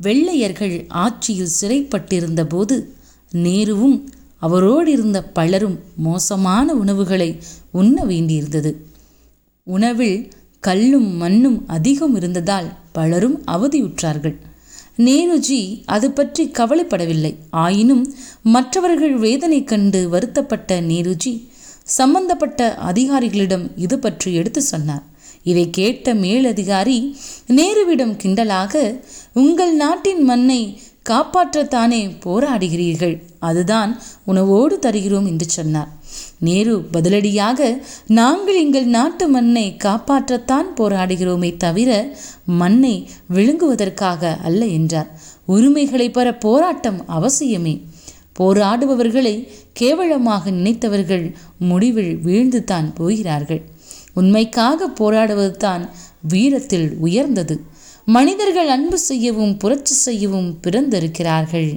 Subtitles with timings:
[0.00, 2.76] வெள்ளையர்கள் ஆட்சியில் சிறைப்பட்டிருந்த போது
[3.32, 4.02] நேருவும்
[4.38, 7.38] அவரோடு இருந்த பலரும் மோசமான உணவுகளை
[7.70, 8.74] உண்ண வேண்டியிருந்தது.
[9.62, 14.36] உணவில் கல்லும் மண்ணும் அதிகம் இருந்ததால் பலரும் அவதியுற்றார்கள்.
[14.98, 17.34] நேருஜி அது பற்றி கவலைப்படவில்லை.
[17.50, 21.48] ஆயினும் மற்றவர்கள் வேதனை கண்டு வருத்தப்பட்ட நேருஜி
[21.82, 25.04] சம்பந்தப்பட்ட அதிகாரிகளிடம் இது பற்றி எடுத்து சொன்னார்.
[25.42, 27.16] இதை கேட்ட மேலதிகாரி
[27.48, 29.00] நேருவிடம் கிண்டலாக
[29.32, 30.60] உங்கள் நாட்டின் மண்ணை
[31.08, 33.22] காப்பாற்றத்தானே போராடுகிறீர்கள்?
[33.38, 33.90] அதுதான்
[34.26, 35.90] உணவோடு தருகிறோம் என்று சொன்னார்.
[36.38, 37.60] நேரு பதிலடியாக
[38.06, 41.90] நாங்கள் எங்கள் நாட்டு மண்ணை காப்பாற்றத்தான் போராடுகிறோமே தவிர
[42.44, 45.10] மண்ணை விழுங்குவதற்காக அல்ல என்றார்.
[45.46, 47.74] உரிமைகளை பெற போராட்டம் அவசியமே.
[48.38, 53.62] போராடுபவர்களை கேவலமாக நினைத்தவர்கள் முடிவில் வீழ்ந்து தான் போகிறார்கள்.
[54.20, 55.84] உண்மைக்காக போராடுவதுதான்
[56.28, 57.56] வீரத்தில் உயர்ந்தது.
[58.08, 61.70] மனிதர்கள் அன்பு செய்யவும் புரட்சி செய்யவும் பிறந்திருக்கிறார்கள்.